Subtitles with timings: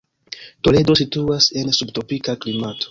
[0.67, 2.77] Toledo situas en subtropika klimato.